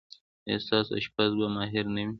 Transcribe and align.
ایا 0.47 0.57
ستاسو 0.65 0.91
اشپز 0.99 1.31
به 1.39 1.47
ماهر 1.55 1.85
نه 1.95 2.01
وي؟ 2.05 2.09